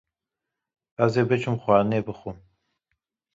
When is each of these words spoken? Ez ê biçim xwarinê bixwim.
Ez 1.03 1.13
ê 1.21 1.23
biçim 1.29 1.55
xwarinê 1.63 1.99
bixwim. 2.07 2.37